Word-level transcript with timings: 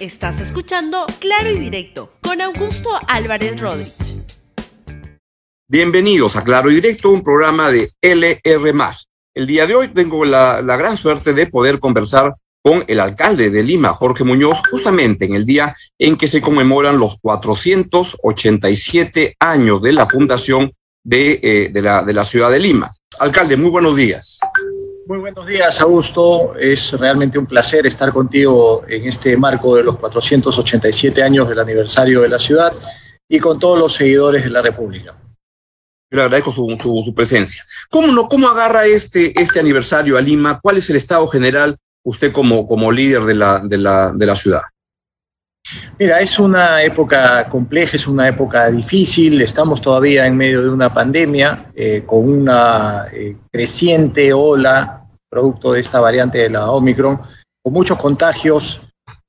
Estás 0.00 0.38
escuchando 0.38 1.06
Claro 1.18 1.50
y 1.50 1.58
Directo 1.58 2.12
con 2.22 2.40
Augusto 2.40 2.88
Álvarez 3.08 3.60
Rodríguez. 3.60 4.22
Bienvenidos 5.68 6.36
a 6.36 6.44
Claro 6.44 6.70
y 6.70 6.76
Directo, 6.76 7.10
un 7.10 7.24
programa 7.24 7.72
de 7.72 7.90
LR. 8.00 8.40
El 9.34 9.48
día 9.48 9.66
de 9.66 9.74
hoy 9.74 9.88
tengo 9.88 10.24
la, 10.24 10.62
gran 10.62 10.96
suerte 10.96 11.32
de 11.32 11.48
poder 11.48 11.80
conversar 11.80 12.36
con 12.62 12.84
el 12.86 13.00
alcalde 13.00 13.50
de 13.50 13.64
Lima, 13.64 13.92
Jorge 13.92 14.22
Muñoz, 14.22 14.58
justamente 14.70 15.24
en 15.24 15.34
el 15.34 15.44
día 15.44 15.74
en 15.98 16.16
que 16.16 16.28
se 16.28 16.40
conmemoran 16.40 16.96
los 16.96 17.16
487 17.20 19.34
años 19.40 19.82
de 19.82 19.92
la 19.92 20.06
fundación 20.06 20.70
eh, 21.10 21.70
de 21.72 21.82
la 21.82 22.24
ciudad 22.24 22.52
de 22.52 22.60
Lima. 22.60 22.88
Alcalde, 23.18 23.56
muy 23.56 23.70
buenos 23.70 23.96
días. 23.96 24.38
Muy 25.08 25.20
buenos 25.20 25.46
días, 25.46 25.80
Augusto. 25.80 26.54
Es 26.54 26.92
realmente 26.92 27.38
un 27.38 27.46
placer 27.46 27.86
estar 27.86 28.12
contigo 28.12 28.84
en 28.86 29.06
este 29.06 29.38
marco 29.38 29.74
de 29.74 29.82
los 29.82 29.96
487 29.96 31.22
años 31.22 31.48
del 31.48 31.60
aniversario 31.60 32.20
de 32.20 32.28
la 32.28 32.38
ciudad 32.38 32.74
y 33.26 33.38
con 33.38 33.58
todos 33.58 33.78
los 33.78 33.94
seguidores 33.94 34.44
de 34.44 34.50
la 34.50 34.60
República. 34.60 35.16
Le 36.10 36.20
agradezco 36.20 36.52
su, 36.52 36.76
su, 36.78 37.02
su 37.06 37.14
presencia. 37.14 37.64
¿Cómo, 37.88 38.08
no, 38.08 38.28
¿Cómo 38.28 38.48
agarra 38.48 38.84
este, 38.84 39.32
este 39.40 39.58
aniversario 39.58 40.18
a 40.18 40.20
Lima? 40.20 40.60
¿Cuál 40.60 40.76
es 40.76 40.90
el 40.90 40.96
estado 40.96 41.26
general 41.26 41.78
usted 42.04 42.30
como, 42.30 42.66
como 42.66 42.92
líder 42.92 43.22
de 43.22 43.34
la, 43.34 43.60
de, 43.60 43.78
la, 43.78 44.12
de 44.12 44.26
la 44.26 44.36
ciudad? 44.36 44.60
Mira, 45.98 46.20
es 46.20 46.38
una 46.38 46.82
época 46.82 47.48
compleja, 47.48 47.96
es 47.96 48.06
una 48.06 48.28
época 48.28 48.70
difícil, 48.70 49.40
estamos 49.42 49.82
todavía 49.82 50.26
en 50.26 50.36
medio 50.36 50.62
de 50.62 50.70
una 50.70 50.92
pandemia 50.92 51.66
eh, 51.74 52.04
con 52.06 52.28
una 52.28 53.06
eh, 53.12 53.36
creciente 53.50 54.32
ola 54.32 55.04
producto 55.28 55.72
de 55.72 55.80
esta 55.80 56.00
variante 56.00 56.38
de 56.38 56.50
la 56.50 56.70
Omicron, 56.70 57.20
con 57.62 57.72
muchos 57.72 57.98
contagios, 57.98 58.82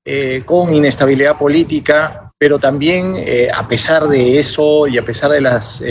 eh, 0.05 0.44
con 0.45 0.73
inestabilidad 0.73 1.38
política, 1.38 2.31
pero 2.38 2.58
también 2.58 3.17
a 3.53 3.67
pesar 3.67 4.08
de 4.08 4.39
eso 4.39 4.88
y 4.88 4.97
a 4.97 5.03
pesar 5.03 5.31
de 5.31 5.41
las 5.41 5.83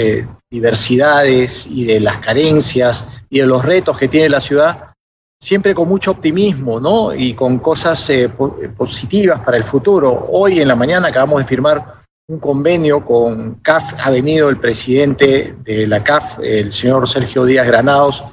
diversidades 0.51 1.67
y 1.67 1.85
de 1.85 2.01
las 2.01 2.17
carencias 2.17 3.21
y 3.29 3.41
de 3.41 3.47
los 3.47 3.63
retos 3.63 3.99
que 3.99 4.09
tiene 4.09 4.31
la 4.31 4.41
ciudad, 4.41 4.88
siempre 5.41 5.75
con 5.75 5.89
mucho 5.89 6.11
optimismo, 6.11 6.81
¿no? 6.81 7.15
Y 7.15 7.35
con 7.35 7.59
cosas 7.59 8.11
eh, 8.11 8.29
po 8.29 8.57
positivas 8.77 9.41
para 9.41 9.57
el 9.57 9.65
futuro. 9.65 10.27
Hoy 10.31 10.61
en 10.61 10.69
la 10.69 10.75
mañana 10.75 11.09
acabamos 11.09 11.41
de 11.41 11.47
firmar 11.47 11.85
un 12.29 12.39
convenio 12.39 13.05
con 13.05 13.55
CAF, 13.57 13.95
ha 13.99 14.11
venido 14.11 14.49
el 14.49 14.59
presidente 14.59 15.57
de 15.63 15.87
la 15.87 16.05
CAF, 16.05 16.41
el 16.43 16.73
señor 16.73 17.09
Sergio 17.09 17.45
Díaz 17.45 17.67
Granados, 17.67 18.25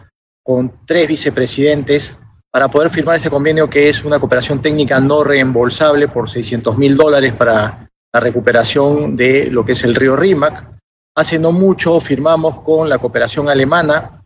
con 0.43 0.85
tres 0.85 1.07
vicepresidentes 1.07 2.19
para 2.51 2.67
poder 2.69 2.89
firmar 2.89 3.17
ese 3.17 3.29
convenio 3.29 3.69
que 3.69 3.89
es 3.89 4.03
una 4.03 4.19
cooperación 4.19 4.61
técnica 4.61 4.99
no 4.99 5.23
reembolsable 5.23 6.07
por 6.07 6.29
600 6.29 6.77
mil 6.77 6.95
dólares 6.95 7.33
para 7.33 7.89
la 8.13 8.19
recuperación 8.19 9.15
de 9.15 9.49
lo 9.49 9.65
que 9.65 9.73
es 9.73 9.83
el 9.83 9.95
río 9.95 10.15
Rímac. 10.15 10.71
Hace 11.17 11.39
no 11.39 11.51
mucho 11.51 11.99
firmamos 11.99 12.59
con 12.61 12.89
la 12.89 12.97
cooperación 12.97 13.49
alemana 13.49 14.24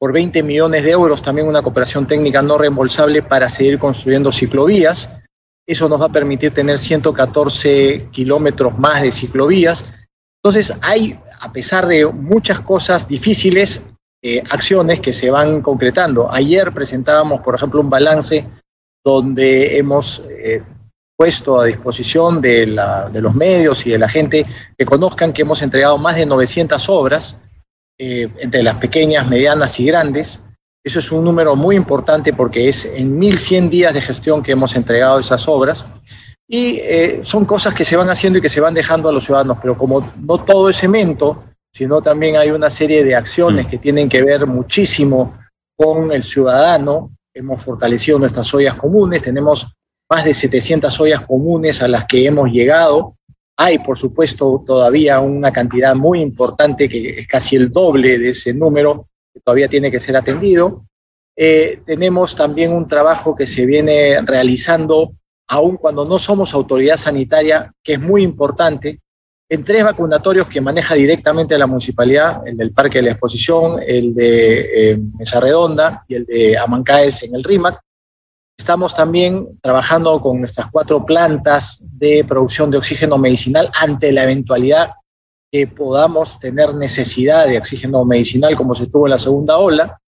por 0.00 0.14
20 0.14 0.42
millones 0.42 0.82
de 0.82 0.92
euros 0.92 1.20
también 1.20 1.46
una 1.46 1.60
cooperación 1.60 2.06
técnica 2.06 2.40
no 2.40 2.56
reembolsable 2.56 3.22
para 3.22 3.50
seguir 3.50 3.78
construyendo 3.78 4.32
ciclovías. 4.32 5.10
Eso 5.68 5.90
nos 5.90 6.00
va 6.00 6.06
a 6.06 6.12
permitir 6.12 6.54
tener 6.54 6.78
114 6.78 8.08
kilómetros 8.10 8.78
más 8.78 9.02
de 9.02 9.12
ciclovías. 9.12 9.84
Entonces 10.42 10.72
hay, 10.80 11.20
a 11.38 11.52
pesar 11.52 11.86
de 11.86 12.06
muchas 12.06 12.60
cosas 12.60 13.06
difíciles, 13.06 13.92
eh, 14.22 14.42
acciones 14.50 15.00
que 15.00 15.12
se 15.12 15.30
van 15.30 15.60
concretando. 15.60 16.32
Ayer 16.32 16.72
presentábamos, 16.72 17.42
por 17.42 17.54
ejemplo, 17.54 17.82
un 17.82 17.90
balance 17.90 18.46
donde 19.04 19.76
hemos 19.76 20.22
eh, 20.30 20.62
puesto 21.14 21.60
a 21.60 21.66
disposición 21.66 22.40
de, 22.40 22.66
la, 22.66 23.10
de, 23.10 23.20
los 23.20 23.34
medios 23.34 23.86
y 23.86 23.90
de 23.90 23.98
la 23.98 24.08
gente 24.08 24.46
que 24.78 24.86
conozcan 24.86 25.34
que 25.34 25.42
hemos 25.42 25.60
entregado 25.60 25.98
más 25.98 26.16
de 26.16 26.24
900 26.24 26.88
obras, 26.88 27.36
eh, 28.02 28.32
entre 28.38 28.62
las 28.62 28.76
pequeñas, 28.76 29.28
medianas 29.28 29.78
y 29.78 29.84
grandes. 29.84 30.40
Eso 30.82 31.00
es 31.00 31.12
un 31.12 31.22
número 31.22 31.54
muy 31.54 31.76
importante 31.76 32.32
porque 32.32 32.66
es 32.66 32.86
en 32.86 33.20
1.100 33.20 33.68
días 33.68 33.92
de 33.92 34.00
gestión 34.00 34.42
que 34.42 34.52
hemos 34.52 34.74
entregado 34.74 35.18
esas 35.18 35.46
obras. 35.46 35.84
Y 36.48 36.78
eh, 36.78 37.20
son 37.22 37.44
cosas 37.44 37.74
que 37.74 37.84
se 37.84 37.96
van 37.96 38.08
haciendo 38.08 38.38
y 38.38 38.40
que 38.40 38.48
se 38.48 38.62
van 38.62 38.72
dejando 38.72 39.10
a 39.10 39.12
los 39.12 39.26
ciudadanos, 39.26 39.58
pero 39.60 39.76
como 39.76 40.10
no 40.18 40.42
todo 40.42 40.70
es 40.70 40.78
cemento, 40.78 41.44
sino 41.74 42.00
también 42.00 42.36
hay 42.36 42.50
una 42.50 42.70
serie 42.70 43.04
de 43.04 43.14
acciones 43.14 43.66
que 43.66 43.76
tienen 43.76 44.08
que 44.08 44.22
ver 44.22 44.46
muchísimo 44.46 45.36
con 45.76 46.10
el 46.10 46.24
ciudadano. 46.24 47.10
Hemos 47.34 47.62
fortalecido 47.62 48.18
nuestras 48.18 48.54
ollas 48.54 48.76
comunes, 48.76 49.20
tenemos 49.20 49.76
más 50.10 50.24
de 50.24 50.32
700 50.32 50.98
ollas 51.00 51.20
comunes 51.26 51.82
a 51.82 51.88
las 51.88 52.06
que 52.06 52.24
hemos 52.24 52.50
llegado. 52.50 53.14
Hay, 53.62 53.78
por 53.78 53.98
supuesto, 53.98 54.64
todavía 54.66 55.20
una 55.20 55.52
cantidad 55.52 55.94
muy 55.94 56.22
importante, 56.22 56.88
que 56.88 57.20
es 57.20 57.26
casi 57.26 57.56
el 57.56 57.70
doble 57.70 58.18
de 58.18 58.30
ese 58.30 58.54
número, 58.54 59.06
que 59.34 59.40
todavía 59.40 59.68
tiene 59.68 59.90
que 59.90 60.00
ser 60.00 60.16
atendido. 60.16 60.86
Eh, 61.36 61.82
tenemos 61.84 62.34
también 62.34 62.72
un 62.72 62.88
trabajo 62.88 63.36
que 63.36 63.46
se 63.46 63.66
viene 63.66 64.18
realizando, 64.22 65.12
aun 65.46 65.76
cuando 65.76 66.06
no 66.06 66.18
somos 66.18 66.54
autoridad 66.54 66.96
sanitaria, 66.96 67.70
que 67.84 67.92
es 67.92 68.00
muy 68.00 68.22
importante, 68.22 69.00
en 69.46 69.62
tres 69.62 69.84
vacunatorios 69.84 70.48
que 70.48 70.62
maneja 70.62 70.94
directamente 70.94 71.58
la 71.58 71.66
municipalidad, 71.66 72.40
el 72.46 72.56
del 72.56 72.72
Parque 72.72 73.00
de 73.00 73.02
la 73.02 73.10
Exposición, 73.10 73.78
el 73.86 74.14
de 74.14 74.92
eh, 74.92 74.98
Mesa 75.18 75.38
Redonda 75.38 76.00
y 76.08 76.14
el 76.14 76.24
de 76.24 76.56
Amancaes 76.56 77.24
en 77.24 77.34
el 77.34 77.44
RIMAC. 77.44 77.78
Estamos 78.60 78.94
también 78.94 79.58
trabajando 79.62 80.20
con 80.20 80.38
nuestras 80.38 80.66
cuatro 80.70 81.02
plantas 81.06 81.82
de 81.98 82.22
producción 82.28 82.70
de 82.70 82.76
oxígeno 82.76 83.16
medicinal 83.16 83.70
ante 83.72 84.12
la 84.12 84.24
eventualidad 84.24 84.90
que 85.50 85.66
podamos 85.66 86.38
tener 86.38 86.74
necesidad 86.74 87.46
de 87.46 87.56
oxígeno 87.56 88.04
medicinal 88.04 88.54
como 88.56 88.74
se 88.74 88.88
tuvo 88.88 89.06
en 89.06 89.12
la 89.12 89.18
segunda 89.18 89.56
ola. 89.56 89.98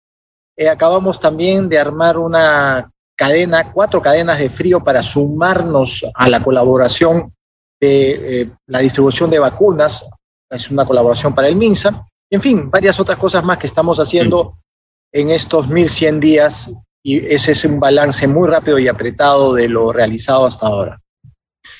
Eh, 0.55 0.69
acabamos 0.69 1.19
también 1.19 1.67
de 1.67 1.79
armar 1.79 2.19
una 2.19 2.93
cadena, 3.17 3.73
cuatro 3.73 4.03
cadenas 4.03 4.39
de 4.39 4.51
frío 4.51 4.85
para 4.85 5.03
sumarnos 5.03 6.05
a 6.15 6.29
la 6.29 6.45
colaboración 6.45 7.35
de 7.81 8.43
eh, 8.43 8.51
la 8.67 8.81
distribución 8.81 9.31
de 9.31 9.39
vacunas, 9.39 10.07
es 10.51 10.71
una 10.71 10.85
colaboración 10.85 11.35
para 11.35 11.49
el 11.49 11.57
MINSA, 11.57 12.05
en 12.31 12.43
fin, 12.43 12.71
varias 12.71 13.01
otras 13.01 13.17
cosas 13.17 13.43
más 13.43 13.57
que 13.57 13.67
estamos 13.67 13.99
haciendo 13.99 14.59
en 15.11 15.31
estos 15.31 15.69
1100 15.69 16.21
días 16.21 16.71
y 17.03 17.27
ese 17.35 17.53
es 17.53 17.65
un 17.65 17.81
balance 17.81 18.27
muy 18.27 18.49
rápido 18.49 18.79
y 18.79 18.89
apretado 18.89 19.55
de 19.55 19.69
lo 19.69 19.93
realizado 19.93 20.47
hasta 20.47 20.67
ahora. 20.67 21.01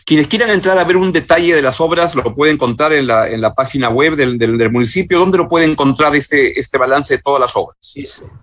Quienes 0.05 0.27
quieran 0.27 0.51
entrar 0.51 0.79
a 0.79 0.85
ver 0.85 0.97
un 0.97 1.13
detalle 1.13 1.55
de 1.55 1.63
las 1.63 1.81
obras 1.81 2.15
lo 2.15 2.35
pueden 2.35 2.55
encontrar 2.55 2.93
en 2.93 3.07
la, 3.07 3.29
en 3.29 3.41
la 3.41 3.55
página 3.55 3.89
web 3.89 4.17
del, 4.17 4.37
del, 4.39 4.59
del, 4.59 4.71
municipio. 4.71 5.19
¿Dónde 5.19 5.39
lo 5.39 5.49
pueden 5.49 5.71
encontrar 5.71 6.15
este, 6.17 6.59
este 6.59 6.79
balance 6.79 7.17
de 7.17 7.23
todas 7.23 7.41
las 7.41 7.53
obras? 7.55 7.79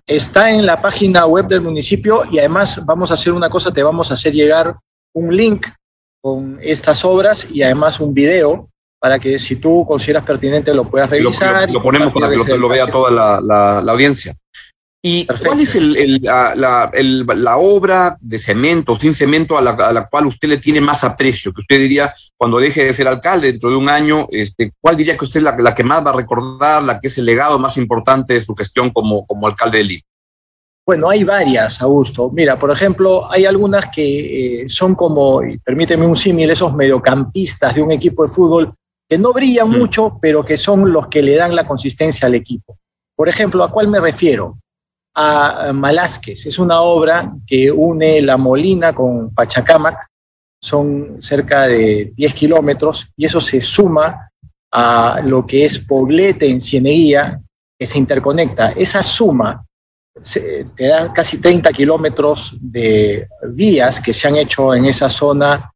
Está 0.06 0.50
en 0.50 0.64
la 0.64 0.80
página 0.80 1.26
web 1.26 1.46
del 1.46 1.60
municipio 1.60 2.24
y 2.30 2.38
además 2.38 2.84
vamos 2.86 3.10
a 3.10 3.14
hacer 3.14 3.32
una 3.32 3.50
cosa, 3.50 3.72
te 3.72 3.82
vamos 3.82 4.10
a 4.10 4.14
hacer 4.14 4.32
llegar 4.32 4.76
un 5.14 5.34
link 5.34 5.66
con 6.22 6.58
estas 6.62 7.04
obras 7.04 7.46
y 7.50 7.62
además 7.62 8.00
un 8.00 8.14
video 8.14 8.68
para 8.98 9.18
que 9.18 9.38
si 9.38 9.56
tú 9.56 9.84
consideras 9.86 10.24
pertinente 10.24 10.74
lo 10.74 10.88
puedas 10.88 11.08
revisar. 11.08 11.62
Lo, 11.62 11.66
lo, 11.66 11.72
lo 11.74 11.82
ponemos 11.82 12.12
para 12.12 12.28
que 12.30 12.36
lo, 12.36 12.56
lo, 12.56 12.68
vea 12.68 12.86
toda 12.86 13.10
la, 13.10 13.40
la, 13.40 13.80
la 13.80 13.92
audiencia. 13.92 14.34
¿Y 15.02 15.24
Perfecto. 15.24 15.48
cuál 15.48 15.60
es 15.60 15.74
el, 15.76 15.96
el, 15.96 16.20
la, 16.22 16.90
el, 16.92 17.26
la, 17.26 17.56
obra 17.56 18.18
de 18.20 18.38
cemento, 18.38 18.98
sin 19.00 19.14
cemento, 19.14 19.56
a 19.56 19.62
la, 19.62 19.70
a 19.70 19.92
la, 19.94 20.06
cual 20.06 20.26
usted 20.26 20.46
le 20.46 20.58
tiene 20.58 20.82
más 20.82 21.04
aprecio? 21.04 21.54
Que 21.54 21.62
usted 21.62 21.78
diría, 21.78 22.12
cuando 22.36 22.58
deje 22.58 22.84
de 22.84 22.92
ser 22.92 23.08
alcalde 23.08 23.50
dentro 23.50 23.70
de 23.70 23.76
un 23.76 23.88
año, 23.88 24.26
este, 24.30 24.72
¿cuál 24.78 24.98
diría 24.98 25.16
que 25.16 25.24
usted 25.24 25.40
es 25.40 25.44
la, 25.44 25.56
la 25.58 25.74
que 25.74 25.84
más 25.84 26.04
va 26.04 26.10
a 26.10 26.16
recordar, 26.16 26.82
la 26.82 27.00
que 27.00 27.08
es 27.08 27.16
el 27.16 27.24
legado 27.24 27.58
más 27.58 27.78
importante 27.78 28.34
de 28.34 28.42
su 28.42 28.54
gestión 28.54 28.90
como, 28.90 29.26
como 29.26 29.46
alcalde 29.46 29.78
de 29.78 29.84
Lima? 29.84 30.02
Bueno, 30.86 31.08
hay 31.08 31.24
varias, 31.24 31.80
Augusto. 31.80 32.30
Mira, 32.30 32.58
por 32.58 32.70
ejemplo, 32.70 33.30
hay 33.30 33.46
algunas 33.46 33.86
que 33.86 34.62
eh, 34.62 34.68
son 34.68 34.94
como, 34.94 35.42
y 35.42 35.56
permíteme 35.58 36.04
un 36.04 36.16
símil, 36.16 36.50
esos 36.50 36.74
mediocampistas 36.74 37.74
de 37.74 37.80
un 37.80 37.92
equipo 37.92 38.24
de 38.24 38.28
fútbol 38.28 38.74
que 39.08 39.16
no 39.16 39.32
brillan 39.32 39.68
mm. 39.68 39.78
mucho, 39.78 40.18
pero 40.20 40.44
que 40.44 40.56
son 40.56 40.92
los 40.92 41.08
que 41.08 41.22
le 41.22 41.36
dan 41.36 41.54
la 41.54 41.66
consistencia 41.66 42.26
al 42.26 42.34
equipo. 42.34 42.76
Por 43.16 43.28
ejemplo, 43.28 43.64
¿a 43.64 43.70
cuál 43.70 43.88
me 43.88 44.00
refiero? 44.00 44.58
A 45.14 45.72
Malásquez. 45.72 46.46
Es 46.46 46.58
una 46.58 46.80
obra 46.80 47.32
que 47.46 47.70
une 47.70 48.22
La 48.22 48.36
Molina 48.36 48.94
con 48.94 49.34
Pachacamac. 49.34 50.06
Son 50.62 51.16
cerca 51.20 51.66
de 51.66 52.12
10 52.14 52.34
kilómetros 52.34 53.10
y 53.16 53.24
eso 53.24 53.40
se 53.40 53.60
suma 53.60 54.30
a 54.72 55.20
lo 55.24 55.46
que 55.46 55.64
es 55.64 55.78
Poblete 55.78 56.46
en 56.46 56.60
Cieneguía, 56.60 57.40
que 57.78 57.86
se 57.86 57.98
interconecta. 57.98 58.72
Esa 58.72 59.02
suma 59.02 59.64
se, 60.22 60.64
te 60.76 60.86
da 60.86 61.12
casi 61.12 61.40
30 61.40 61.72
kilómetros 61.72 62.56
de 62.60 63.26
vías 63.48 64.00
que 64.00 64.12
se 64.12 64.28
han 64.28 64.36
hecho 64.36 64.74
en 64.74 64.84
esa 64.84 65.08
zona 65.08 65.72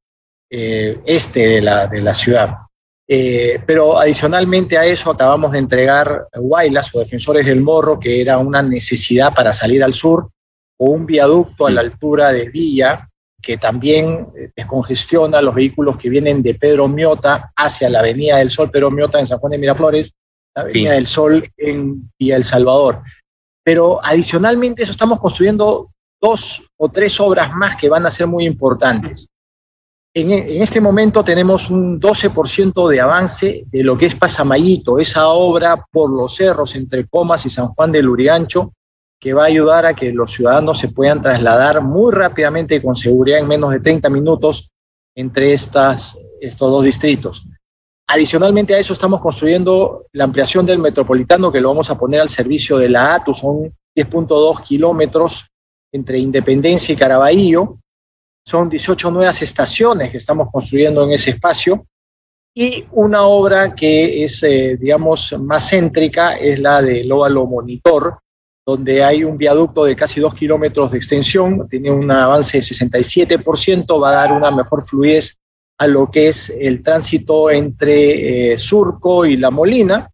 eh, 0.50 1.00
este 1.04 1.48
de 1.48 1.60
la, 1.62 1.86
de 1.86 2.00
la 2.00 2.14
ciudad. 2.14 2.63
Eh, 3.06 3.60
pero 3.66 3.98
adicionalmente 3.98 4.78
a 4.78 4.86
eso 4.86 5.10
acabamos 5.10 5.52
de 5.52 5.58
entregar 5.58 6.26
Guaylas 6.34 6.94
o 6.94 7.00
Defensores 7.00 7.44
del 7.44 7.60
Morro, 7.60 8.00
que 8.00 8.20
era 8.20 8.38
una 8.38 8.62
necesidad 8.62 9.34
para 9.34 9.52
salir 9.52 9.84
al 9.84 9.94
sur, 9.94 10.30
o 10.78 10.90
un 10.90 11.06
viaducto 11.06 11.66
a 11.66 11.70
la 11.70 11.82
altura 11.82 12.32
de 12.32 12.48
Villa, 12.48 13.08
que 13.40 13.58
también 13.58 14.28
eh, 14.36 14.50
descongestiona 14.56 15.42
los 15.42 15.54
vehículos 15.54 15.98
que 15.98 16.08
vienen 16.08 16.42
de 16.42 16.54
Pedro 16.54 16.88
Miota 16.88 17.52
hacia 17.54 17.90
la 17.90 18.00
Avenida 18.00 18.38
del 18.38 18.50
Sol, 18.50 18.70
Pedro 18.70 18.90
Miota 18.90 19.20
en 19.20 19.26
San 19.26 19.38
Juan 19.38 19.52
de 19.52 19.58
Miraflores, 19.58 20.14
la 20.56 20.62
Avenida 20.62 20.92
del 20.92 21.06
Sol 21.06 21.42
en 21.58 22.10
Villa 22.18 22.36
El 22.36 22.44
Salvador. 22.44 23.02
Pero 23.62 24.00
adicionalmente 24.02 24.82
eso 24.82 24.92
estamos 24.92 25.20
construyendo 25.20 25.90
dos 26.20 26.70
o 26.78 26.88
tres 26.88 27.20
obras 27.20 27.54
más 27.54 27.76
que 27.76 27.88
van 27.88 28.06
a 28.06 28.10
ser 28.10 28.26
muy 28.26 28.46
importantes. 28.46 29.28
En, 30.16 30.30
este 30.62 30.80
momento 30.80 31.24
tenemos 31.24 31.70
un 31.70 32.00
12% 32.00 32.88
de 32.88 33.00
avance 33.00 33.64
de 33.66 33.82
lo 33.82 33.98
que 33.98 34.06
es 34.06 34.14
Pasamayito, 34.14 35.00
esa 35.00 35.26
obra 35.26 35.84
por 35.90 36.08
los 36.08 36.36
cerros 36.36 36.76
entre 36.76 37.08
Comas 37.08 37.44
y 37.46 37.50
San 37.50 37.66
Juan 37.68 37.90
del 37.90 38.08
Urigancho, 38.08 38.72
que 39.18 39.32
va 39.32 39.42
a 39.42 39.46
ayudar 39.46 39.86
a 39.86 39.94
que 39.94 40.12
los 40.12 40.30
ciudadanos 40.30 40.78
se 40.78 40.88
puedan 40.88 41.20
trasladar 41.20 41.82
muy 41.82 42.12
rápidamente 42.12 42.76
y 42.76 42.80
con 42.80 42.94
seguridad 42.94 43.40
en 43.40 43.48
menos 43.48 43.72
de 43.72 43.80
30 43.80 44.08
minutos 44.08 44.70
entre 45.16 45.52
estos 45.52 46.16
dos 46.58 46.84
distritos. 46.84 47.48
Adicionalmente 48.06 48.74
a 48.74 48.78
eso 48.78 48.92
estamos 48.92 49.20
construyendo 49.20 50.06
la 50.12 50.24
ampliación 50.24 50.64
del 50.64 50.78
metropolitano 50.78 51.50
que 51.50 51.60
lo 51.60 51.70
vamos 51.70 51.90
a 51.90 51.98
poner 51.98 52.20
al 52.20 52.28
servicio 52.28 52.78
de 52.78 52.88
la 52.88 53.16
ATU, 53.16 53.34
son 53.34 53.74
10.2 53.96 54.62
kilómetros 54.62 55.48
entre 55.90 56.18
Independencia 56.18 56.92
y 56.92 56.96
Caraballo, 56.96 57.78
son 58.44 58.68
18 58.68 59.10
nuevas 59.10 59.40
estaciones 59.42 60.10
que 60.10 60.18
estamos 60.18 60.48
construyendo 60.50 61.04
en 61.04 61.12
ese 61.12 61.30
espacio 61.30 61.86
y 62.56 62.84
una 62.92 63.22
obra 63.22 63.74
que 63.74 64.22
es, 64.22 64.42
eh, 64.44 64.76
digamos, 64.78 65.34
más 65.40 65.70
céntrica 65.70 66.34
es 66.34 66.60
la 66.60 66.80
del 66.82 67.10
óvalo 67.10 67.46
monitor, 67.46 68.18
donde 68.64 69.02
hay 69.02 69.24
un 69.24 69.36
viaducto 69.36 69.84
de 69.84 69.96
casi 69.96 70.20
dos 70.20 70.34
kilómetros 70.34 70.92
de 70.92 70.98
extensión, 70.98 71.68
tiene 71.68 71.90
un 71.90 72.08
avance 72.10 72.58
de 72.58 72.62
67%, 72.62 74.00
va 74.00 74.10
a 74.10 74.26
dar 74.26 74.32
una 74.32 74.52
mejor 74.52 74.82
fluidez 74.82 75.36
a 75.78 75.88
lo 75.88 76.10
que 76.10 76.28
es 76.28 76.50
el 76.50 76.82
tránsito 76.82 77.50
entre 77.50 78.52
eh, 78.52 78.58
Surco 78.58 79.26
y 79.26 79.36
La 79.36 79.50
Molina. 79.50 80.08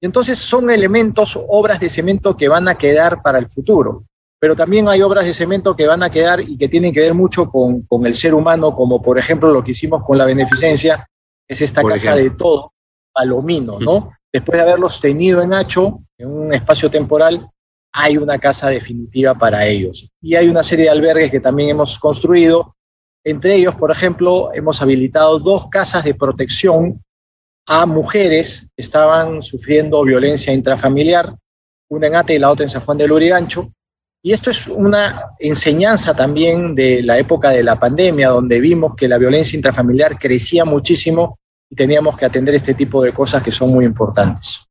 Entonces 0.00 0.38
son 0.38 0.70
elementos, 0.70 1.38
obras 1.48 1.78
de 1.78 1.90
cemento 1.90 2.36
que 2.36 2.48
van 2.48 2.68
a 2.68 2.78
quedar 2.78 3.20
para 3.20 3.38
el 3.38 3.50
futuro, 3.50 4.04
pero 4.42 4.56
también 4.56 4.88
hay 4.88 5.00
obras 5.02 5.24
de 5.24 5.32
cemento 5.32 5.76
que 5.76 5.86
van 5.86 6.02
a 6.02 6.10
quedar 6.10 6.40
y 6.40 6.58
que 6.58 6.68
tienen 6.68 6.92
que 6.92 6.98
ver 6.98 7.14
mucho 7.14 7.48
con, 7.48 7.82
con 7.82 8.04
el 8.06 8.12
ser 8.12 8.34
humano, 8.34 8.74
como 8.74 9.00
por 9.00 9.16
ejemplo 9.16 9.52
lo 9.52 9.62
que 9.62 9.70
hicimos 9.70 10.02
con 10.02 10.18
la 10.18 10.24
beneficencia, 10.24 11.08
es 11.46 11.60
esta 11.60 11.80
casa 11.84 12.16
de 12.16 12.30
todo, 12.30 12.72
Palomino, 13.12 13.78
¿no? 13.78 14.10
Después 14.32 14.56
de 14.56 14.62
haberlos 14.62 14.98
tenido 14.98 15.42
en 15.42 15.54
Hacho, 15.54 16.00
en 16.18 16.28
un 16.28 16.52
espacio 16.52 16.90
temporal, 16.90 17.48
hay 17.92 18.16
una 18.16 18.36
casa 18.36 18.68
definitiva 18.68 19.32
para 19.36 19.64
ellos. 19.64 20.10
Y 20.20 20.34
hay 20.34 20.48
una 20.48 20.64
serie 20.64 20.86
de 20.86 20.90
albergues 20.90 21.30
que 21.30 21.38
también 21.38 21.68
hemos 21.68 21.96
construido. 22.00 22.74
Entre 23.22 23.54
ellos, 23.54 23.76
por 23.76 23.92
ejemplo, 23.92 24.50
hemos 24.52 24.82
habilitado 24.82 25.38
dos 25.38 25.68
casas 25.68 26.02
de 26.02 26.14
protección 26.14 27.00
a 27.68 27.86
mujeres 27.86 28.72
que 28.74 28.82
estaban 28.82 29.40
sufriendo 29.40 30.02
violencia 30.02 30.52
intrafamiliar, 30.52 31.32
una 31.88 32.08
en 32.08 32.16
Ate 32.16 32.34
y 32.34 32.40
la 32.40 32.50
otra 32.50 32.64
en 32.64 32.70
San 32.70 32.80
Juan 32.80 32.98
del 32.98 33.12
Urigancho. 33.12 33.70
Y 34.24 34.32
esto 34.32 34.50
es 34.50 34.68
una 34.68 35.34
enseñanza 35.40 36.14
también 36.14 36.76
de 36.76 37.02
la 37.02 37.18
época 37.18 37.50
de 37.50 37.64
la 37.64 37.78
pandemia, 37.78 38.28
donde 38.28 38.60
vimos 38.60 38.94
que 38.94 39.08
la 39.08 39.18
violencia 39.18 39.56
intrafamiliar 39.56 40.16
crecía 40.16 40.64
muchísimo 40.64 41.40
y 41.68 41.74
teníamos 41.74 42.16
que 42.16 42.26
atender 42.26 42.54
este 42.54 42.74
tipo 42.74 43.02
de 43.02 43.12
cosas 43.12 43.42
que 43.42 43.50
son 43.50 43.70
muy 43.70 43.84
importantes. 43.84 44.68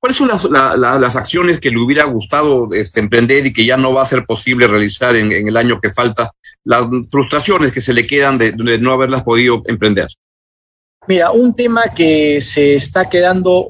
¿Cuáles 0.00 0.16
son 0.16 0.28
las, 0.28 1.16
acciones 1.16 1.60
que 1.60 1.70
le 1.70 1.78
hubiera 1.78 2.04
gustado 2.04 2.68
este, 2.72 3.00
emprender 3.00 3.46
y 3.46 3.52
que 3.52 3.64
ya 3.64 3.76
no 3.76 3.94
va 3.94 4.02
a 4.02 4.06
ser 4.06 4.24
posible 4.24 4.66
realizar 4.66 5.14
en, 5.14 5.32
el 5.32 5.56
año 5.56 5.80
que 5.80 5.90
falta? 5.90 6.32
Las 6.64 6.86
frustraciones 7.10 7.72
que 7.72 7.80
se 7.80 7.92
le 7.92 8.06
quedan 8.06 8.38
de, 8.38 8.52
no 8.52 8.92
haberlas 8.92 9.22
podido 9.22 9.62
emprender. 9.66 10.08
Mira, 11.06 11.30
un 11.30 11.54
tema 11.54 11.84
que 11.94 12.40
se 12.40 12.74
está 12.74 13.08
quedando 13.08 13.68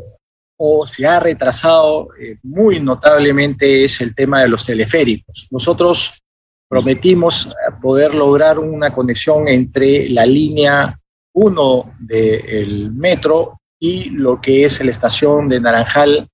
o 0.64 0.86
se 0.86 1.04
ha 1.04 1.18
retrasado 1.18 2.10
eh, 2.20 2.38
muy 2.44 2.78
notablemente 2.78 3.82
es 3.82 4.00
el 4.00 4.14
tema 4.14 4.42
de 4.42 4.48
los 4.48 4.64
teleféricos. 4.64 5.48
Nosotros 5.50 6.22
prometimos 6.68 7.52
poder 7.82 8.14
lograr 8.14 8.60
una 8.60 8.92
conexión 8.92 9.48
entre 9.48 10.08
la 10.08 10.24
línea 10.24 10.96
1 11.34 11.94
del 11.98 12.92
metro 12.92 13.60
y 13.80 14.10
lo 14.10 14.40
que 14.40 14.64
es 14.64 14.84
la 14.84 14.92
estación 14.92 15.48
de 15.48 15.58
Naranjal 15.58 16.28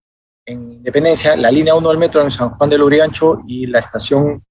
en 0.44 0.74
Independencia, 0.74 1.34
la 1.34 1.50
línea 1.50 1.74
1 1.74 1.88
del 1.88 1.98
metro 1.98 2.20
en 2.20 2.30
San 2.30 2.50
Juan 2.50 2.68
del 2.68 2.82
Urigancho 2.82 3.40
y 3.46 3.66
la 3.66 3.78
estación 3.78 4.44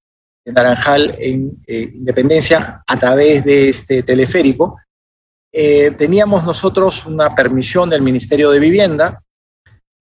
de 0.44 0.52
Naranjal 0.52 1.14
en 1.20 1.62
eh, 1.68 1.88
Independencia 1.94 2.82
a 2.84 2.96
través 2.96 3.44
de 3.44 3.68
este 3.68 4.02
teleférico. 4.02 4.76
Eh, 5.52 5.92
teníamos 5.92 6.42
nosotros 6.42 7.06
una 7.06 7.32
permisión 7.36 7.88
del 7.88 8.02
Ministerio 8.02 8.50
de 8.50 8.58
Vivienda, 8.58 9.22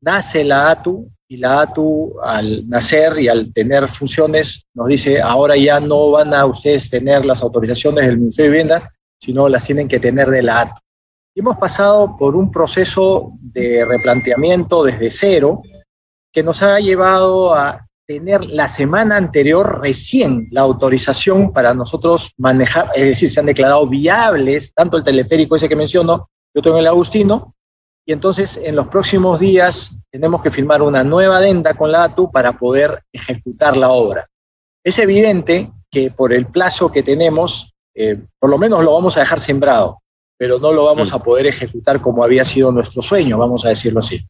nace 0.01 0.43
la 0.43 0.71
ATU 0.71 1.09
y 1.27 1.37
la 1.37 1.61
ATU 1.61 2.15
al 2.23 2.67
nacer 2.69 3.19
y 3.19 3.27
al 3.27 3.51
tener 3.53 3.87
funciones 3.87 4.65
nos 4.73 4.87
dice 4.87 5.21
ahora 5.21 5.57
ya 5.57 5.79
no 5.79 6.11
van 6.11 6.33
a 6.33 6.45
ustedes 6.45 6.89
tener 6.89 7.25
las 7.25 7.41
autorizaciones 7.41 8.05
del 8.05 8.17
Ministerio 8.17 8.51
de 8.51 8.57
Vivienda, 8.57 8.89
sino 9.19 9.49
las 9.49 9.65
tienen 9.65 9.87
que 9.87 9.99
tener 9.99 10.29
de 10.29 10.41
la 10.43 10.61
ATU 10.61 10.79
hemos 11.39 11.57
pasado 11.57 12.17
por 12.17 12.35
un 12.35 12.49
proceso 12.49 13.33
de 13.39 13.85
replanteamiento 13.85 14.83
desde 14.83 15.11
cero 15.11 15.61
que 16.33 16.41
nos 16.41 16.63
ha 16.63 16.79
llevado 16.79 17.53
a 17.53 17.85
tener 18.07 18.43
la 18.45 18.67
semana 18.67 19.17
anterior 19.17 19.79
recién 19.81 20.47
la 20.49 20.61
autorización 20.61 21.53
para 21.53 21.75
nosotros 21.75 22.31
manejar, 22.37 22.89
es 22.95 23.03
decir, 23.03 23.29
se 23.29 23.39
han 23.39 23.45
declarado 23.45 23.87
viables 23.87 24.73
tanto 24.73 24.97
el 24.97 25.03
teleférico 25.03 25.55
ese 25.55 25.69
que 25.69 25.75
menciono, 25.75 26.27
yo 26.55 26.61
tengo 26.61 26.79
el 26.79 26.87
Agustino, 26.87 27.53
y 28.07 28.13
entonces 28.13 28.57
en 28.63 28.75
los 28.75 28.87
próximos 28.87 29.39
días 29.39 29.95
tenemos 30.09 30.41
que 30.41 30.49
firmar 30.49 30.81
una 30.81 31.03
nueva 31.03 31.37
adenda 31.37 31.75
con 31.75 31.91
la 31.91 32.05
ATU 32.05 32.31
para 32.31 32.53
poder 32.57 33.03
ejecutar 33.11 33.77
la 33.77 33.89
obra. 33.89 34.25
Es 34.83 34.97
evidente 34.97 35.71
que 35.91 36.09
por 36.09 36.33
el 36.33 36.47
plazo 36.47 36.91
que 36.91 37.03
tenemos, 37.03 37.75
eh, 37.93 38.17
por 38.39 38.49
lo 38.49 38.57
menos 38.57 38.83
lo 38.83 38.93
vamos 38.93 39.17
a 39.17 39.19
dejar 39.19 39.39
sembrado 39.39 39.99
pero 40.37 40.59
no 40.59 40.71
lo 40.71 40.85
vamos 40.85 41.11
mm. 41.11 41.15
a 41.15 41.23
poder 41.23 41.47
ejecutar 41.47 41.99
como 41.99 42.23
había 42.23 42.45
sido 42.45 42.71
nuestro 42.71 43.01
sueño, 43.01 43.37
vamos 43.37 43.65
a 43.65 43.69
decirlo 43.69 43.99
así. 43.99 44.25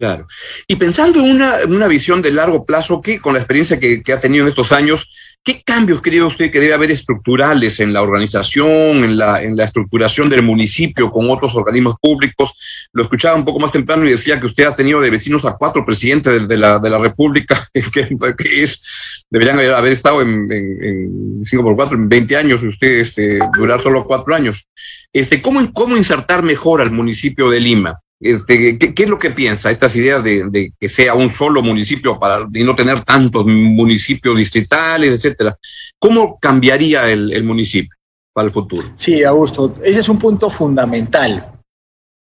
Claro. 0.00 0.28
Y 0.68 0.76
pensando 0.76 1.20
en 1.20 1.42
una, 1.72 1.88
visión 1.88 2.22
de 2.22 2.30
largo 2.30 2.64
plazo, 2.64 3.02
¿qué, 3.02 3.20
con 3.20 3.34
la 3.34 3.40
experiencia 3.40 3.80
que, 3.80 4.02
ha 4.12 4.20
tenido 4.20 4.44
en 4.44 4.48
estos 4.48 4.70
años, 4.70 5.12
¿qué 5.48 5.62
cambios 5.64 6.02
cree 6.02 6.22
usted 6.22 6.50
que 6.50 6.60
debe 6.60 6.74
haber 6.74 6.90
estructurales 6.90 7.80
en 7.80 7.94
la 7.94 8.02
organización, 8.02 9.02
en 9.02 9.16
la, 9.16 9.42
en 9.42 9.56
la 9.56 9.64
estructuración 9.64 10.28
del 10.28 10.42
municipio 10.42 11.10
con 11.10 11.30
otros 11.30 11.54
organismos 11.54 11.96
públicos? 12.02 12.52
Lo 12.92 13.04
escuchaba 13.04 13.34
un 13.34 13.46
poco 13.46 13.58
más 13.58 13.72
temprano 13.72 14.04
y 14.04 14.10
decía 14.10 14.38
que 14.38 14.44
usted 14.44 14.66
ha 14.66 14.76
tenido 14.76 15.00
de 15.00 15.08
vecinos 15.08 15.46
a 15.46 15.56
cuatro 15.56 15.86
presidentes 15.86 16.46
de, 16.46 16.56
la, 16.58 16.78
de 16.78 16.90
la 16.90 16.98
República, 16.98 17.66
que, 17.72 18.62
es, 18.62 19.24
deberían 19.30 19.58
haber, 19.58 19.90
estado 19.90 20.20
en, 20.20 20.52
en, 20.52 21.40
5 21.42 21.62
por 21.62 21.76
4 21.76 21.96
en 21.96 22.10
20 22.10 22.36
años 22.36 22.62
y 22.62 22.68
usted 22.68 22.98
este, 22.98 23.38
durar 23.56 23.80
solo 23.82 24.04
cuatro 24.04 24.34
años. 24.34 24.66
Este, 25.14 25.40
¿cómo, 25.40 25.72
¿Cómo 25.72 25.96
insertar 25.96 26.42
mejor 26.42 26.82
al 26.82 26.90
municipio 26.90 27.48
de 27.48 27.60
Lima? 27.60 27.98
Este, 28.20 28.78
¿qué, 28.78 29.02
es 29.02 29.08
lo 29.08 29.18
que 29.18 29.30
piensa? 29.30 29.70
Estas 29.70 29.94
ideas 29.94 30.22
de, 30.24 30.72
que 30.78 30.88
sea 30.88 31.14
un 31.14 31.30
solo 31.30 31.62
municipio 31.62 32.18
para 32.18 32.48
y 32.52 32.64
no 32.64 32.74
tener 32.74 33.02
tantos 33.02 33.46
municipios 33.46 34.36
distritales, 34.36 35.12
etcétera. 35.12 35.56
¿Cómo 35.98 36.38
cambiaría 36.38 37.08
el, 37.10 37.44
municipio 37.44 37.96
para 38.32 38.46
el 38.46 38.52
futuro? 38.52 38.88
Sí, 38.96 39.22
Augusto, 39.22 39.76
ese 39.84 40.00
es 40.00 40.08
un 40.08 40.18
punto 40.18 40.50
fundamental. 40.50 41.52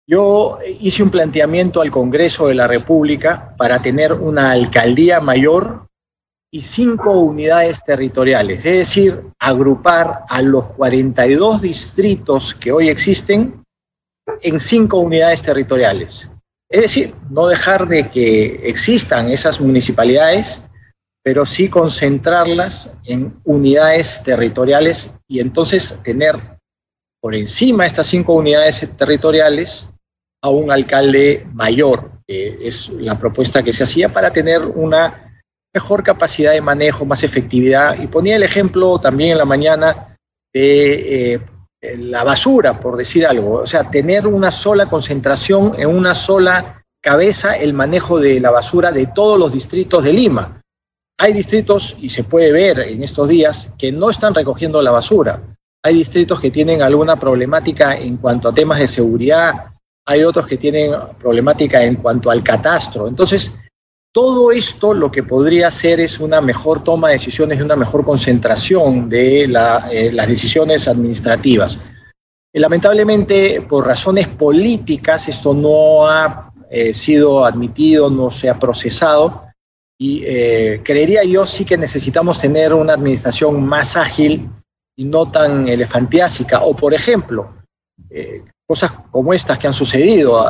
Yo 0.08 0.60
hice 0.80 1.04
un 1.04 1.10
planteamiento 1.10 1.82
al 1.82 1.92
Congreso 1.92 2.48
de 2.48 2.56
la 2.56 2.68
República 2.68 3.56
para 3.58 3.82
tener 3.82 4.14
una 4.14 4.52
alcaldía 4.52 5.20
mayor 5.20 5.88
y 6.50 6.62
cinco 6.62 7.12
unidades 7.12 7.84
territoriales, 7.84 8.66
es 8.66 8.78
decir, 8.78 9.22
agrupar 9.38 10.22
a 10.30 10.42
los 10.42 10.70
42 10.70 11.62
distritos 11.62 12.56
que 12.56 12.72
hoy 12.72 12.88
existen 12.88 13.66
en 14.42 14.60
cinco 14.60 15.00
unidades 15.00 15.42
territoriales. 15.42 16.30
Es 16.70 16.82
decir, 16.82 17.14
no 17.30 17.48
dejar 17.48 17.88
de 17.88 18.10
que 18.10 18.62
existan 18.64 19.32
esas 19.32 19.62
municipalidades, 19.62 20.70
pero 21.24 21.46
sí 21.46 21.70
concentrarlas 21.70 23.00
en 23.06 23.40
unidades 23.44 24.22
territoriales 24.24 25.18
y 25.28 25.40
entonces 25.40 26.02
tener 26.04 26.36
por 27.22 27.36
encima 27.36 27.84
de 27.84 27.88
estas 27.88 28.08
cinco 28.08 28.34
unidades 28.34 28.88
territoriales 28.98 29.90
a 30.42 30.50
un 30.50 30.72
alcalde 30.72 31.48
mayor, 31.54 32.12
que 32.28 32.58
es 32.62 32.90
la 32.90 33.18
propuesta 33.18 33.64
que 33.64 33.74
se 33.74 33.84
hacía 33.84 34.10
para 34.10 34.32
tener 34.32 34.62
una 34.66 35.42
mejor 35.74 36.04
capacidad 36.04 36.54
de 36.54 36.62
manejo, 36.62 37.06
más 37.06 37.24
efectividad. 37.24 38.00
Y 38.00 38.08
ponía 38.08 38.36
el 38.36 38.44
ejemplo 38.44 39.00
también 39.00 39.32
en 39.32 39.38
la 39.38 39.46
mañana 39.46 40.16
de 40.54 41.34
eh, 41.34 41.42
la 41.82 42.24
basura, 42.24 42.80
por 42.80 42.98
decir 42.98 43.26
algo. 43.26 43.56
O 43.60 43.66
sea, 43.66 43.88
tener 43.88 44.28
una 44.28 44.52
sola 44.52 44.88
concentración 44.88 45.74
en 45.78 45.90
una 45.90 46.14
sola 46.14 46.84
cabeza 47.02 47.56
el 47.56 47.74
manejo 47.74 48.20
de 48.20 48.40
la 48.40 48.52
basura 48.52 48.92
de 48.92 49.08
todos 49.08 49.40
los 49.40 49.52
distritos 49.52 50.04
de 50.04 50.14
Lima. 50.14 50.62
hay 51.20 51.34
distritos, 51.34 51.96
y 52.00 52.10
se 52.10 52.24
puede 52.24 52.52
ver 52.52 52.80
en 52.80 53.02
estos 53.02 53.28
días, 53.28 53.70
que 53.78 53.92
no 53.92 54.10
están 54.10 54.36
recogiendo 54.36 54.82
la 54.84 54.92
basura. 54.92 55.42
Hay 55.84 55.96
distritos 55.96 56.40
que 56.40 56.52
tienen 56.52 56.84
alguna 56.84 57.16
problemática 57.16 57.96
en 57.96 58.18
cuanto 58.18 58.50
a 58.50 58.54
temas 58.54 58.78
de 58.80 58.88
seguridad, 58.88 59.72
hay 60.06 60.24
otros 60.24 60.46
que 60.46 60.58
tienen 60.58 60.94
problemática 61.20 61.84
en 61.84 61.96
cuanto 61.96 62.30
al 62.30 62.44
catastro. 62.44 63.08
Entonces, 63.08 63.60
todo 64.12 64.52
esto 64.52 64.94
lo 64.94 65.12
que 65.12 65.24
podría 65.24 65.68
hacer 65.68 66.00
es 66.00 66.20
una 66.20 66.42
mejor 66.42 66.84
toma 66.84 67.10
de 67.10 67.16
decisiones 67.16 67.60
y 67.60 67.62
una 67.62 67.76
mejor 67.76 68.04
concentración 68.04 69.10
de 69.10 69.44
eh, 69.44 69.48
las 69.48 70.28
decisiones 70.28 70.88
administrativas. 70.88 71.80
lamentablemente, 72.54 73.62
por 73.62 73.86
razones 73.86 74.28
políticas, 74.28 75.28
esto 75.28 75.54
no 75.54 76.08
ha 76.08 76.52
eh, 76.72 76.94
sido 76.94 77.46
admitido, 77.46 78.10
no 78.10 78.32
se 78.32 78.50
ha 78.50 78.58
procesado. 78.58 79.44
Y 80.00 80.24
eh, 80.26 80.82
creería 80.84 81.24
yo 81.24 81.46
sí 81.46 81.66
que 81.66 81.78
necesitamos 81.78 82.40
tener 82.40 82.74
una 82.74 82.94
administración 82.94 83.64
más 83.64 83.96
ágil 83.96 84.50
y 84.96 85.04
no 85.06 85.30
tan 85.30 85.68
elefantiásica. 85.68 86.62
O, 86.64 86.76
por 86.76 86.94
ejemplo, 86.94 87.54
cosas 88.68 88.92
como 89.12 89.34
estas 89.34 89.58
que 89.58 89.68
han 89.68 89.74
sucedido. 89.74 90.46